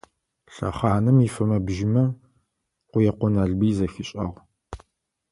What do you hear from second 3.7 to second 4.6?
зэхишӏагъ.